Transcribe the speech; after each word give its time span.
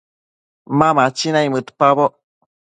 Ma 0.77 0.89
machi 0.97 1.27
naimëdpaboc 1.33 2.11